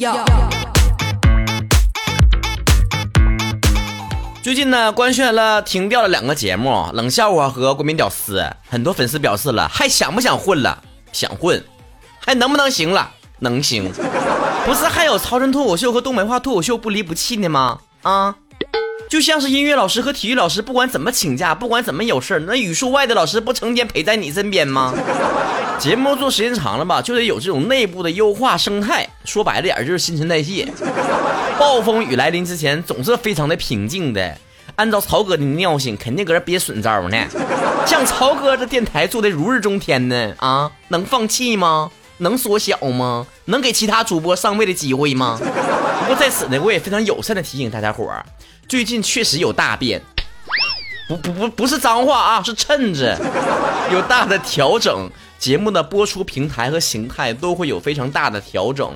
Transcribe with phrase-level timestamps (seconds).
[0.00, 0.16] 要。
[4.42, 8.40] 最近呢，官宣了停掉了两个节目，《冷笑话》和《国民屌丝》。
[8.70, 10.82] 很多粉丝表示了，还想不想混了？
[11.12, 11.62] 想混，
[12.18, 13.10] 还能不能行了？
[13.40, 13.92] 能行。
[14.64, 17.78] 不是还有超人脱口秀和东北话脱口秀不离不弃的吗？
[18.00, 18.34] 啊，
[19.10, 24.94] 就像是音乐老师和体育老师，不管怎么请假，不管怎么有事儿那语数外的老师不成天陪在你身边吗？
[25.80, 29.04] 节目做时间长了吧，就得有这种内部的优化生态。
[29.24, 30.68] 说白了点就是新陈代谢。
[31.58, 34.38] 暴风雨来临之前，总是非常的平静的。
[34.76, 37.16] 按照曹哥的尿性，肯定搁这憋损招呢。
[37.84, 41.90] 像曹哥这电台做的如日中天呢，啊，能放弃吗？
[42.18, 43.26] 能缩小吗？
[43.46, 45.40] 能给其他主播上位的机会吗？
[46.10, 48.26] 不过在此呢，我也非常友善的提醒大家伙儿，
[48.68, 50.02] 最近确实有大变，
[51.08, 53.16] 不不不不是脏话啊，是称着，
[53.92, 55.08] 有大的调整。
[55.38, 58.92] 节目的播出平台和形态都会有非常大的调整，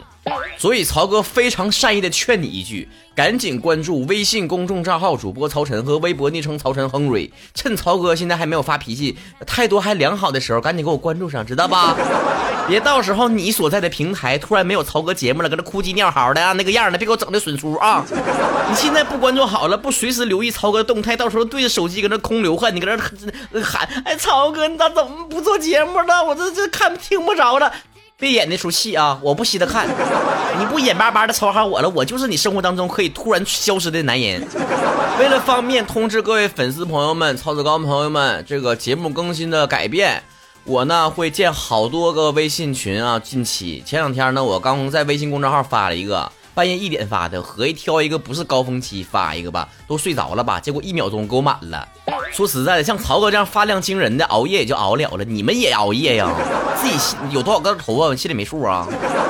[0.56, 11.96] 所以曹哥非常善意的劝你一句：赶紧关注微信公众账号主播曹晨和微博昵称曹晨亨瑞，趁曹哥现在还没有发脾气、态度还良好的时候，赶紧给我关注上，知道吧？
[12.66, 18.02] 别到时候你所在的平台突然没有曹哥节目了，搁这哭鸡尿嚎的啊，那个样的，别给我整的损出啊！
[18.70, 22.96] 你现在不关注好了，不随时留意曹哥动态，到时候对着手机搁那空流汗，你搁那
[23.62, 26.24] 喊，哎，曹哥你咋怎么不做节目了？
[26.24, 27.70] 我这这看听不着了，
[28.16, 29.18] 别演那出戏啊！
[29.22, 29.88] 我不稀得看，
[30.58, 34.46] 你不眼巴巴的瞅好我了，我就是你生活当中可以突然消失的男人。
[35.18, 40.22] 为了方便通知各位粉丝朋友们、曹子高朋友们，这个节目更新的改变。
[40.62, 51.86] 我呢会建好多个微信群啊，近期前两天呢，我刚在微信公众号发了一个，半夜一点发的，合计挑一个不是高峰期发一个吧，都睡着了吧，结果一秒钟给我满了。
[52.32, 56.28] 说实在的，像曹哥这样发量惊人的，熬夜也就熬了了，你们也熬夜呀？
[56.80, 58.16] 自己心有多少根头啊？
[58.16, 58.86] 心里没数啊？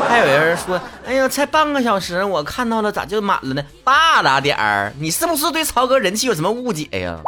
[0.08, 3.62] 还有人说，哎呀，才半个小时，我看到了，咋就满了呢？
[3.84, 7.18] 大了点儿，你是不是对曹哥人气有什么误解呀？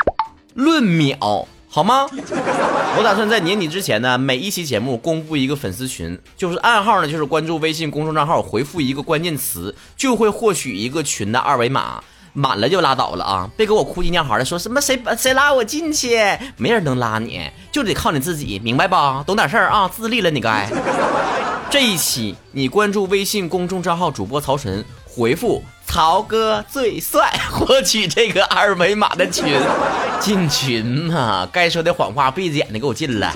[0.55, 1.46] 论秒。
[1.68, 2.07] 好吗？
[2.11, 12.02] 我打算在年底之前呢，每一期节目公布一个粉丝群，就是暗号呢，就是关注微信公众账号，回复一个关键词，就会获取一个群的二维码。
[12.36, 13.48] 满了就拉倒了啊！
[13.57, 16.19] 别给我哭唧尿嚎的，说什么谁谁拉我进去，
[16.58, 19.24] 没人能拉你，就得靠你自己，明白吧？
[19.27, 20.69] 懂点事儿啊，自立了你该。
[21.70, 25.64] 这一期你关注微信公众账号主播曹晨，回复。
[25.86, 29.58] 曹哥最帅， 获取这个二维码的群，
[30.20, 33.33] 进群嘛，该说的谎话闭着眼睛给我进来。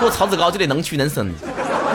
[0.00, 1.32] 不，曹子高就得能屈能伸。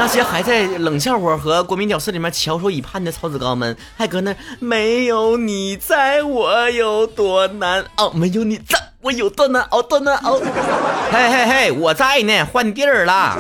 [0.01, 8.79] 那些还在冷笑话和国民屌丝里面翘首以盼的曹子高们，还搁那没有你在我有多难熬，没有你在。
[9.01, 10.39] 我有多难熬，多难熬！
[11.12, 13.38] 嘿嘿嘿，我在呢，换地儿了。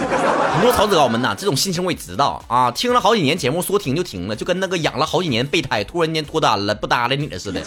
[0.53, 2.69] 很多曹子高们呐，这种心情我也知道啊。
[2.69, 7.59] 听了好几年节目，说停就停了，就跟那个养了好几年备胎，突然间脱单了，不搭理你了似的。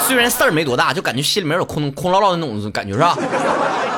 [0.00, 3.14] 虽然事儿没多大，就感觉心里面有空空落落的那种感觉，是吧？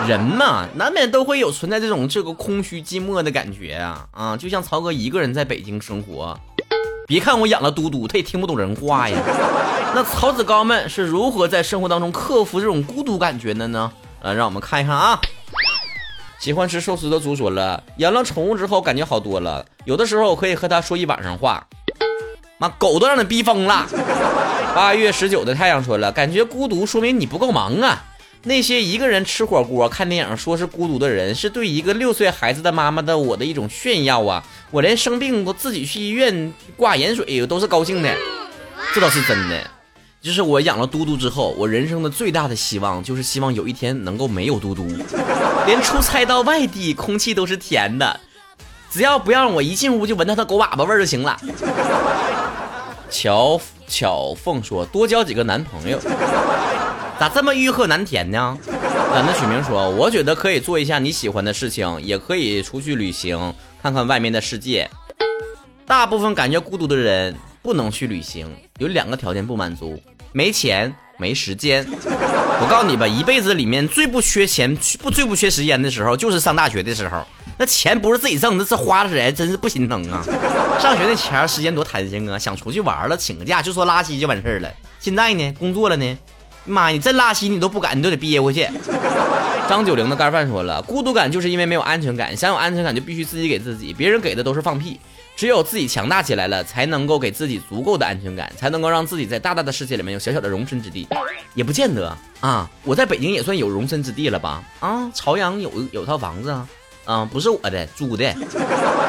[0.06, 4.36] 人嘛，难免都会有存在这种这个空虚寂寞的感觉啊啊！
[4.36, 6.38] 就像曹哥一个人在北京生活，
[7.06, 9.16] 别看我养了嘟嘟，他也听不懂人话呀。
[9.94, 13.90] 那曹子高们是如何在生活当中克服这种孤独感觉的呢？
[14.20, 15.20] 呃，让我们看一看啊。
[16.38, 21.66] 喜欢吃寿司的猪说了，养了宠物之后感觉好多了，有的时候我可以和它说一晚上话。
[22.58, 23.86] 妈，狗都让你逼疯了。
[24.74, 28.04] 八月十九的太阳说了，感觉孤独说明你不够忙啊。
[28.48, 34.42] 那些一个人吃火锅、看电影说是孤独的人，是对一个六岁孩子的妈妈的我的一种炫耀啊。
[34.70, 38.12] 我连生病都自己去医院挂盐水都是高兴的，
[38.94, 39.70] 这倒是真的。
[40.22, 44.86] 就是我养了嘟嘟之后，我人生的最大的希望就是希望有一天能够没有嘟嘟，
[45.66, 48.18] 连出差到外地，空气都是甜的，
[48.90, 51.38] 只要不让我一进屋就闻到它狗粑粑味儿就行了。
[53.10, 55.98] 乔巧凤说：“多交几个男朋友，
[57.18, 58.56] 咋这么欲壑难填呢？”
[59.14, 64.88] 懒得取名说：“我觉得可以做一下你喜欢的事情，也可以出去旅行，看看外面的世界。
[65.86, 70.00] 大部分感觉孤独的人。”不能去旅行，有两个条件不满足：
[70.32, 71.84] 没钱、没时间。
[71.90, 77.26] 我告诉你吧，一辈子里面最不缺钱、不最不缺时间的时候，就是上大学的时候。
[77.58, 80.24] 那钱不是自己挣，那是花的人，真是不心疼啊！
[80.80, 84.72] 上学那钱时间多弹性啊，想出去玩了，请个假就说拉稀就完事儿了。
[84.98, 86.18] 现在呢，工作了呢，
[86.68, 88.68] 妈，你真拉稀你都不敢，你都得憋回去。
[89.68, 94.98] 张九龄的干饭说了，孤独感就是因为没有安全感，想有安全感就必须自己给自己，别人给的都是放屁。
[95.36, 101.06] 只有自己强大起来了，才能够给自己足够的安全感，才能够让自己在大大的世界里面有小小的容身之地，
[101.54, 102.68] 也不见得啊。
[102.82, 104.64] 我在北京也算有容身之地了吧？
[104.80, 106.66] 啊，朝阳有有套房子啊，
[107.08, 108.34] 啊，不是我的，租的。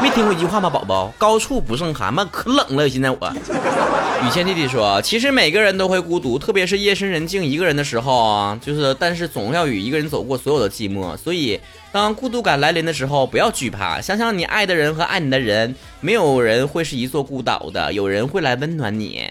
[0.01, 1.13] 没听过一句话吗，宝宝？
[1.17, 3.17] 高处不胜寒，妈可冷了，现在我。
[4.25, 11.17] 雨谦弟弟说，其实每个人都会孤独，特别是夜深人静一个人的时候啊，就是，但是总要与一个人走过所有的寂寞。
[11.17, 11.59] 所以，
[11.91, 19.29] 当孤独感来临的时候，不要惧怕，想想你爱的人和爱你的人，没有人会是一座孤岛的，有人会来温暖你。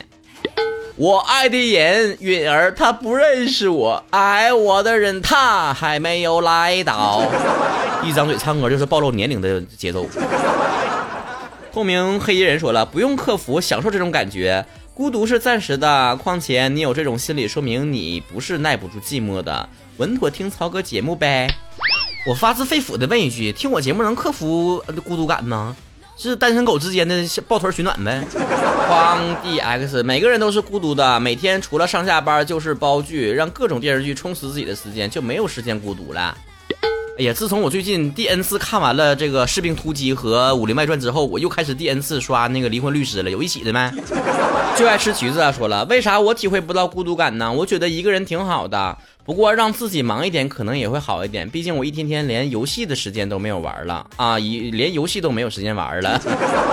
[0.98, 7.22] 我爱的人允儿，他不认识我；爱我的人，他还没有来到。
[8.02, 10.04] 一张嘴唱歌就是暴露年龄的节奏。
[11.72, 14.66] 透明黑衣人说了，不用克服，享受这种感觉。
[14.92, 19.68] 孤独是暂时的，况且你有这种心理，说明你不是耐不住寂寞的。
[19.98, 21.48] 稳妥听曹哥节目呗。
[22.26, 25.76] 我发自肺腑的问一句，听我节目能克服孤独感吗？
[26.19, 28.26] 是单身狗之间的抱团取暖呗。
[28.88, 36.37] 荒 D X，每个人都是孤独的，每天除了上下班就是煲剧，让各种电视剧充实自己的时间，就没有时间孤独了。
[37.19, 43.31] 哎呀，自从我最近第 N 次看完了这个《士兵突击》和《武林外传》之后，我又开始第 N 次刷那个《离婚律师》了。
[43.31, 43.91] 有一起的没？
[44.76, 45.50] 就爱吃橘子啊！
[45.50, 47.53] 说了，为啥我体会不到孤独感呢？
[47.53, 48.97] 我觉得一个人挺好的，
[49.28, 51.46] 不过让自己忙一点可能也会好一点。
[51.50, 56.19] 毕竟我一天天连游戏的时间都没有玩了啊，一连游戏都没有时间玩了。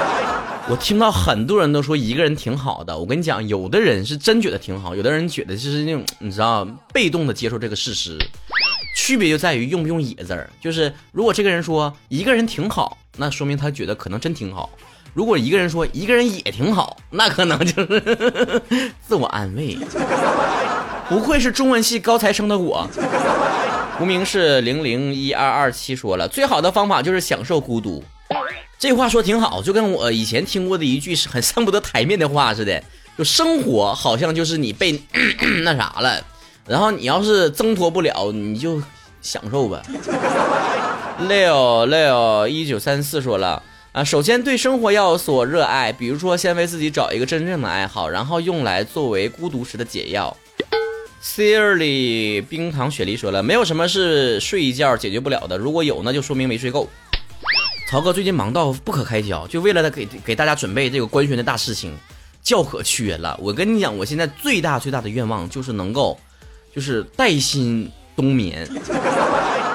[0.70, 8.18] 我听到很多人都说一个人挺好的，我跟你讲，有的人是真觉得挺好，有的人觉得就是那种你知道，被动的接受这个事实。
[8.96, 14.70] 区别就在于用不用“野”字儿，就是如果这个人说一个人挺好，那说明他觉得可能真挺好；
[15.14, 18.62] 如果一个人说一个人也挺好，那可能就是
[19.06, 19.78] 自我安慰。
[21.08, 22.90] 不愧是中文系高材生的我。
[24.00, 28.04] 无名氏零零一二二七说了，最好的方法就是享受孤独。
[28.78, 32.84] 这话说挺好，就跟我以前听过的一句是很上不得台面的话似的，
[33.18, 35.02] 就生活好像就是你被
[35.64, 36.22] 那啥了。
[36.68, 38.82] 然后你要是挣脱不了，你就
[39.22, 39.82] 享受吧。
[41.30, 43.64] Leo Leo 一九三四说了
[43.94, 50.36] 啊，首先对生活要有所热爱，比如说先为自己找一个真正的爱好，然后用来作为孤独时的解药。
[51.26, 56.88] Siri 冰糖雪梨说了，没有什么是睡一觉解决不了的，如果有那就说明没睡够。
[57.90, 61.92] 曹哥最近忙到不可开交，就为了给给大家准备这个官宣的大事情，
[62.44, 63.36] 叫可缺了。
[63.42, 66.20] 我跟你讲，我现在最大最大的愿望就是能够。
[66.76, 68.68] 就是带薪冬眠。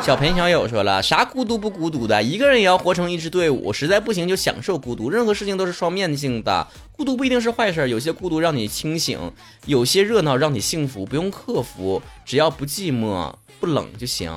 [0.03, 5.11] 小裴小友说了，啥孤独不孤独的，一个人也要活成一支队伍，实在不行就享受孤独。
[5.11, 9.33] 任何事情都是双面性的，孤独不一定是坏事，有些孤独让你清醒，
[9.67, 14.33] 有些热闹让你幸福，不用克服，只要不寂寞不冷就行。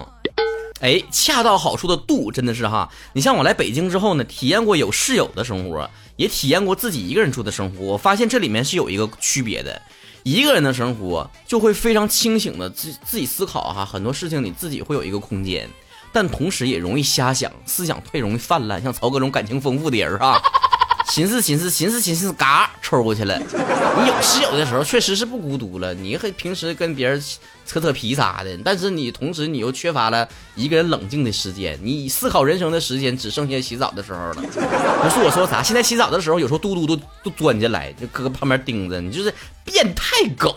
[0.82, 9.82] 哎，恰到好处的度真的是哈，你像我来北京之后呢，体验过有室友的生活，也体验过自己一个人住的生活，我发现这里面是有一个区别的。
[10.24, 15.70] 一个人的生活就会非常清醒的自自己思考哈，很多事情你自己会有一个空间，
[16.12, 18.82] 但同时也容易瞎想，思想太容易泛滥。
[18.82, 20.42] 像曹哥这种感情丰富的人哈。
[21.12, 23.36] 寻思寻思寻思寻思，嘎抽过去了。
[23.40, 25.94] 你有室友的时候，确实是不孤独了。
[25.94, 27.22] 你和平时跟别人
[27.66, 31.78] 扯扯皮啥的，但是你同时你又缺乏了一个人冷静的时间。
[31.82, 34.36] 你思考人生的时间只剩下洗澡的时候了。
[34.36, 40.54] 不是我说啥，现在洗澡的时候，有时候嘟嘟都都钻进来，就搁旁边盯着你，就是变态狗。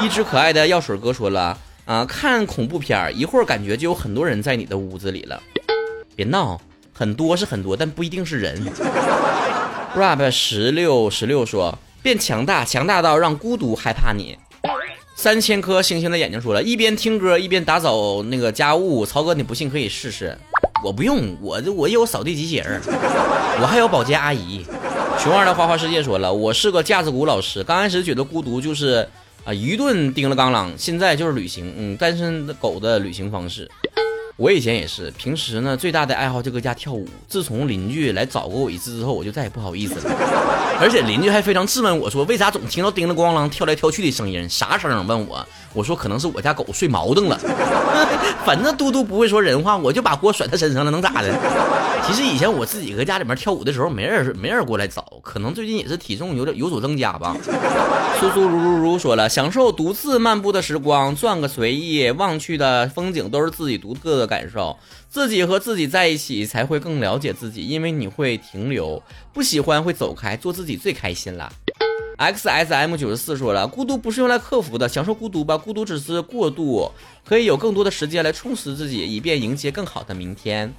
[0.00, 5.40] 一只可爱的药水哥说了啊，看恐怖片一会儿感觉就有很多人在你的屋子里了。
[6.16, 6.60] 别闹。
[6.94, 8.62] 很多是很多，但不一定是人。
[9.94, 14.38] Rap 十六十六说变强大，强大到让孤独害怕你。
[15.14, 19.04] 三千颗星星的眼睛说了一边听歌一边打扫那个家务。
[19.04, 20.36] 曹哥，你不信可以试试。
[20.82, 22.80] 我不用，我我有扫地机器人，
[23.60, 24.64] 我还有保洁阿姨。
[25.18, 27.62] 熊二的花花世界说了，我是个架子鼓老师。
[27.62, 29.06] 刚开始觉得孤独就是
[29.44, 33.70] 啊一顿叮了当啷，现在就是旅行，嗯，单身狗的旅行方式。
[34.42, 37.06] 我以前也是，平时呢最大的爱好就搁家跳舞。
[37.28, 40.10] 自从邻居来找过我一次之后，我就再也不好意思了。
[40.82, 44.48] 而且邻居还非常质问我说：“为啥总听到叮了咣啷跳来跳去的声音？
[44.48, 47.38] 啥声？”问我，我说可能是我家狗睡毛瞪了。
[48.44, 51.32] 反正嘟嘟不会说人话，我就把锅甩他身上了，能咋的？
[52.04, 57.36] 其实以前我自己搁家里面跳舞的时候，没人没人过来找，可能最近也是体重有点有所增加吧。
[58.20, 64.76] 苏苏如如如说了，享受独自漫步的时光，转个随意，望去的风景都是自己独特的感受。
[65.08, 69.02] 自己和自己在一起才会更了解自己，因为你会停留，
[69.32, 71.52] 不喜欢会走开，做自己最开心了。
[72.18, 76.88] X S M 九十四说了，孤独不是用来克服的，享受孤独吧，孤独只是过渡，
[77.24, 80.72] 可以有更多的时间来充实自己，以便迎接更好的明天。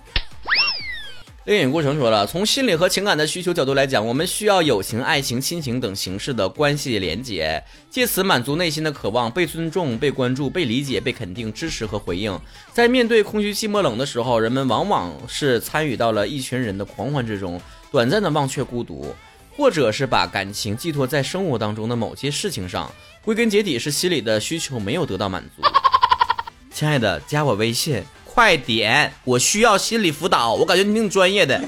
[1.46, 12.40] 另影过程说了，从心理和情感的需求角度来讲，我们需要友情、爱情、亲情等形式的关系连结，借此满足内心的渴望，被尊重、被关注、被理解、被肯定、支持和回应。
[12.72, 17.60] 在面对空虚、寂寞、冷的时候，人们往往是参与到了一群人的狂欢之中，
[17.92, 19.14] 短暂的忘却孤独，
[19.58, 22.90] 或者是把感情寄托在生活当中的某些事情上。
[23.22, 25.62] 归根结底是心理的需求没有得到满足。
[26.72, 28.02] 亲爱的，加我微信。
[28.34, 29.14] 快点！
[29.26, 30.56] 我需要心理辅导。
[30.56, 31.62] 我感觉你挺专业的。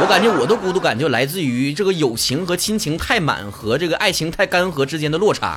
[0.00, 5.56] 我感觉我的孤独感就来自于这个友情和亲情太满和这个爱情太干涸之间的落差。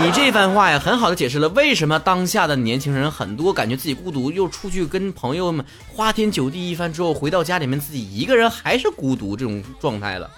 [0.00, 10.30] 你这番话呀，很好的解释了为什么当下的年轻人很多感觉自己孤独，又出去跟朋友们花天酒地一番之后，回到家里面自己一个人还是孤独这种状态了。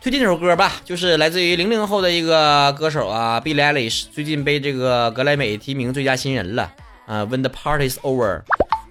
[0.00, 6.70] 推荐这首歌吧，就是来自于零零后的一个歌手啊，Billie Eilish，最近被这个格莱美提名最佳新人了。
[7.06, 8.42] 啊，When the party's over，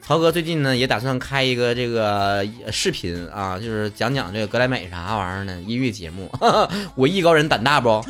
[0.06, 5.62] 曹哥最近呢也打算开一个这个视频啊，就是讲讲这个格莱美啥玩意儿呢？
[5.66, 6.32] 音乐节目，
[6.96, 8.04] 我艺高人胆大不？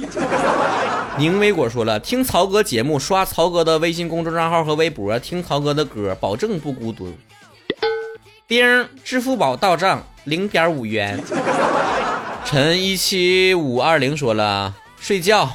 [1.19, 7.13] 宁威果说了，听曹哥节目，刷曹哥的微信公众账号和微博，听曹哥的歌，保证不孤独。
[8.47, 11.23] 丁，支付宝到账零点五元。
[12.43, 15.49] 陈一七五二零说了，睡觉，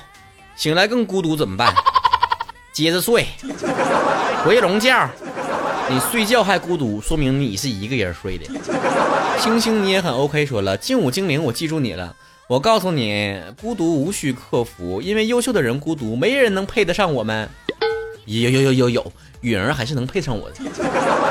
[0.57, 1.75] 醒来更孤独怎么办？
[2.73, 3.27] 接着睡。
[4.45, 5.09] 回笼觉，
[5.91, 8.45] 你睡觉还孤独，说明你是一个人睡的。
[9.41, 12.15] 星星你也很 OK，说了劲舞精灵，我记住你了。
[12.49, 17.49] 我告诉你，孤独无需克服，因为优秀的人孤独，没人能配得上我们。
[18.27, 20.57] 有有有有有，允儿还是能配上我的。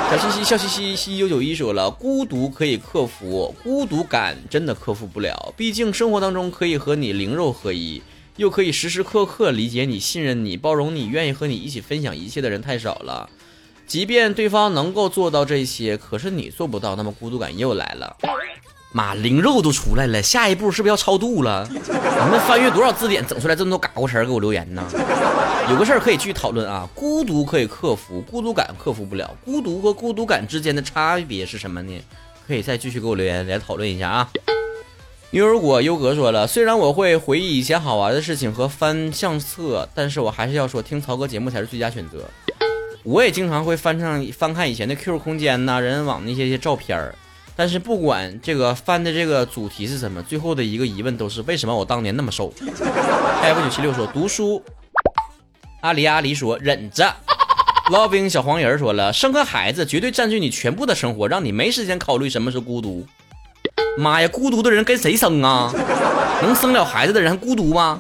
[0.10, 8.02] 小西西笑嘻嘻西九九一说了，孤独可以克服，孤独感真的克服不了，毕竟生活当中可以和你灵肉合一。
[8.38, 13.30] 又可以时时刻刻理解你、信任你、包容你、愿意和你一起分享一切的人太少了。
[13.86, 18.16] 即便对方能够做到这些，可是你做不到，那么孤独感又来了。
[18.94, 21.68] 妈，灵肉都出来了，下一步是不是要超度了？
[21.72, 24.84] 你们翻阅多少字典，整出来这么多嘎咕词儿给我留言呢？
[25.70, 29.36] 有个事儿可以继续讨论啊，孤独可以克服，孤独感克服不了。
[29.44, 32.02] 孤独和孤独感之间的差别是什么呢？
[32.48, 34.30] 可以再继续给我留言来讨论一下啊。
[35.32, 42.24] 牛油果优格说了，虽然我会回忆以前好玩的事情和翻相册，但是我还是要说，听曹哥节目才是最佳选择。
[43.04, 47.14] 我也经常会翻上翻看以前的 QQ 空间呐、人人网那些些照片儿，
[47.58, 52.54] 但是不管这个翻的这个主题是什么，最后的一个疑问都是为什么我当年那么瘦。
[53.42, 54.64] F 九七六说读书，
[55.82, 57.14] 阿狸阿狸说忍着。
[57.92, 63.06] 老兵小黄人说了，生个孩子绝对占据你全部的生活，让你没时间考虑什么是孤独。
[63.98, 65.74] 妈呀，孤独的人跟谁生啊？
[66.44, 68.00] 能生了孩子的人还孤独吗？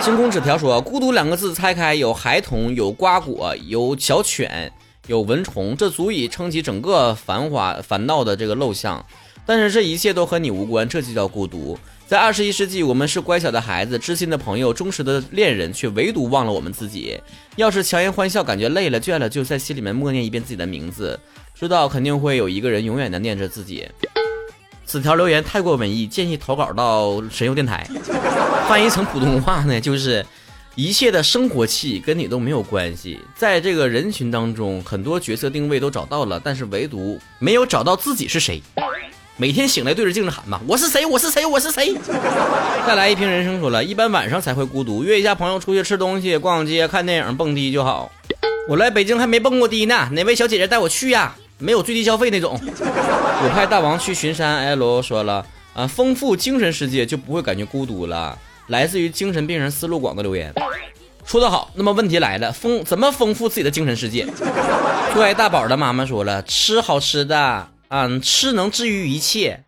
[0.00, 4.70] 星空纸条说，孤独两个字拆开，有孩童，有瓜果，有小犬，
[5.08, 9.04] 有蚊虫，这足以撑起整个繁华烦闹的这个陋巷。
[9.44, 11.76] 但是这一切都和你无关，这就叫孤独。
[12.06, 17.20] 在二十一世纪，我们是乖巧的孩子，知心的朋友，忠实的恋人，却唯独忘了我们自己。
[17.56, 21.18] 要是强颜欢笑，感觉累了倦了，就在心里面默念一遍自己的名字，
[21.54, 23.88] 知道肯定会有一个人永远的念着自己。
[24.88, 27.86] 此条留言太过文艺，建议投稿到神游电台。
[28.66, 30.24] 翻译成普通话呢，就是
[30.76, 33.20] 一切的生活气跟你都没有关系。
[33.36, 38.62] 在这个人群当中，很多角色定位都找到了，但是唯独没有找到自己是谁。
[39.36, 41.04] 每天醒来对着镜子喊吧：“我是谁？
[41.04, 41.44] 我是谁？
[41.44, 41.94] 我是谁？”
[42.86, 48.10] 再来一瓶人生说了，一般晚上才会孤独，约一下朋友出去吃东西、逛街、看电影、蹦迪就好。
[48.70, 51.36] 我来北京还没蹦过迪呢，哪位小姐姐带我去呀？
[51.58, 52.58] 没有最低消费那种。
[53.40, 54.66] 我派大王去巡山。
[54.66, 58.38] L 说了啊，丰富精神世界就不会感觉孤独了。
[58.68, 60.52] 来自于精神病人思路广的留言，
[61.24, 61.70] 说得好。
[61.74, 64.26] 那么问题来了，丰怎么丰富自己的精神世界？
[65.14, 69.60] 最爱大宝的妈妈说了，吃好吃的嗯，吃能治愈一切。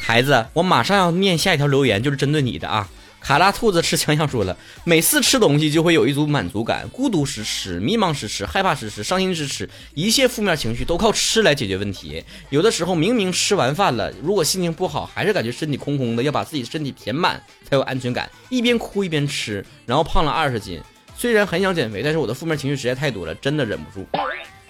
[0.00, 2.88] 孩子，我马上要念下一条留言，就是针对你的啊。
[3.22, 12.22] 卡拉兔子吃枪样说了，每次吃东西就会有一组满足感，孤独时吃，迷茫时吃，害怕时吃，伤心时吃，一切负面情绪都靠吃来解决问题。
[12.50, 18.28] 有的时候明明吃完饭了，如果心情不好，还是感觉身体空空的，要把自己身体填满才有安全感。
[18.50, 20.80] 一边哭一边吃，然后胖了二十斤。
[21.16, 24.04] 虽然很想减肥，但是我的负面情绪实在太多了，真的忍不住。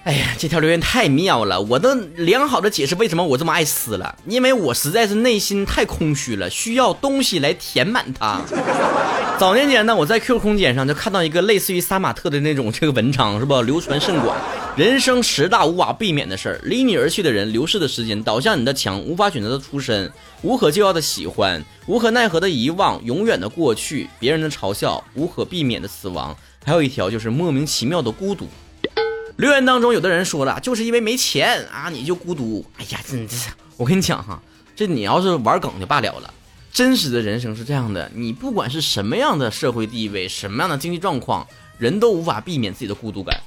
[0.05, 1.61] 哎呀，这条留言太妙了！
[1.61, 8.41] 我都良好的解释为什么我这么爱撕了，因为我实在是内心太空虚了，需要东西来填满它。
[9.39, 13.63] 早年间呢，我在 QQ 空间上就看到一个类似于杀马特的那种这个文章，是不？
[13.63, 14.37] 流传甚广。
[14.75, 20.11] 人生十大无法避免的事儿：离你而去的人，流逝的时间，倒向你的墙，无法选择的出身，
[20.43, 26.37] 无可救药的喜欢，无可奈何的遗忘，永远的过去，别人的嘲笑，无可避免的死亡。
[26.65, 28.49] 还有一条就是莫名其妙的孤独。
[29.37, 32.65] 留言当中有的人说了，就是因为没钱啊，你就孤独。
[32.79, 34.41] 哎呀，真的是，我跟你讲哈，
[34.77, 36.33] 这你要是玩梗就罢了了，
[36.73, 41.47] 真实的人生是这样的，你不管是什么样的社会地位，什么样的经济状况，
[41.79, 43.41] 人都无法避免自己的孤独感。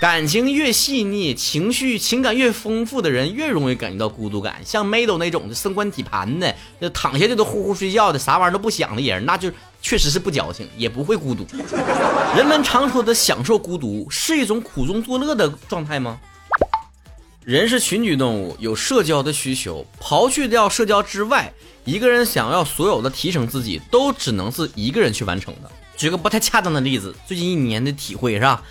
[0.00, 4.56] 感情越细腻，情绪情感越丰富的人，越容易感觉到孤独感。
[4.64, 9.50] 像 Mado 那种的升官体盘的，就躺下就都呼呼睡觉的，啥玩意儿都不想的人，那就
[9.82, 11.46] 确实是不矫情，也不会孤独。
[12.36, 16.18] 人们常说的享受孤独，是一种苦中作乐的状态吗？
[17.44, 19.84] 人是群居动物，有社交的需求。
[20.00, 21.52] 刨去掉社交之外，
[21.84, 25.70] 一个人想要所有的提升自己，都只能是一个人去完成的。
[25.96, 28.62] 举个不太恰当的例子，最近一年的体会是吧？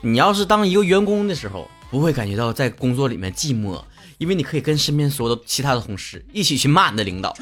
[0.00, 3.80] 你要是当一个员工的时候，不会感觉到在工作里面寂寞，
[4.18, 7.36] 因为你可以跟身边所有的其他的同事一起去骂你的领导。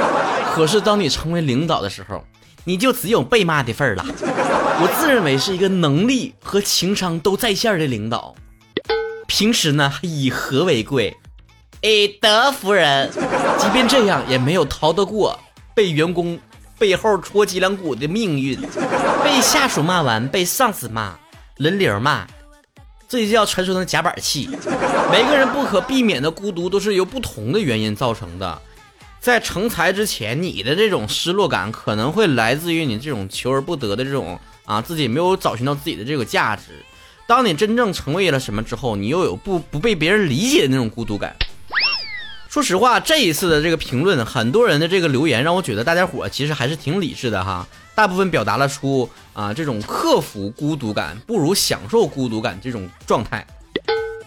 [0.54, 2.24] 可是当你成为领导的时候，
[2.66, 4.04] 你就只有被骂的份儿了。
[4.78, 8.34] 我自认为是一个能力和情商都在线的领导，
[9.26, 11.16] 平时呢以和为贵，
[11.80, 13.10] 以，德服人。
[13.58, 15.38] 即便这样，也没有逃得过
[15.74, 16.38] 被员工
[16.78, 18.60] 背后戳脊梁骨的命运，
[19.24, 21.16] 被下属骂完，被上司骂。
[21.56, 22.26] 轮流骂，
[23.08, 24.46] 这就叫传说中的夹板气。
[25.10, 28.60] 每个人不可避免的孤独都是由不同的原因造成的。
[29.26, 36.62] 在成才之前，你的这种失落感可能会来自于你这种求而不得的这种啊，自己没有找寻到自己的这个价值。
[37.26, 41.34] 当你真正成为了什么之后，你又有不不被别人理解的那种孤独感。
[42.48, 47.66] 说实话，这一次的这个评论，很多人的这个留言让我觉得大家伙其实还是挺理智的哈。
[47.96, 53.44] 大部分表达了出啊这种克服孤独感不如享受孤独感这种状态。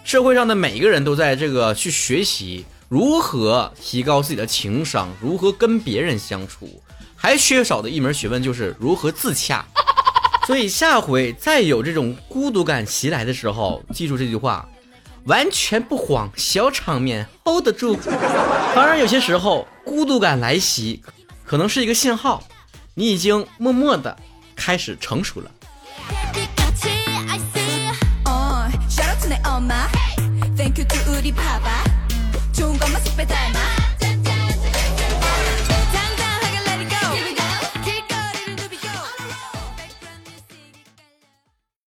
[0.04, 6.82] 社会上的每一个人都在这个去学习如何提高自己的情商，如何跟别人相处，
[7.16, 9.64] 还缺少的一门学问就是如何自洽。
[10.48, 14.68] 所以下回再有这种孤独感袭来的时候，记住这句话。
[15.26, 17.96] 完全不慌，小场面 hold 得住。
[18.74, 21.04] 当然，有些时候孤独感来袭，
[21.46, 22.42] 可能是一个信号，
[22.96, 24.18] 你已经默默的
[24.56, 25.52] 开始成熟了。
[30.56, 30.96] Thank you to
[32.60, 33.49] Ciągam na spytań